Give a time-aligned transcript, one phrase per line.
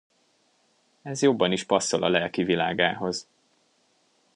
[1.01, 3.27] Ez jobban is passzol a lelkivilágához.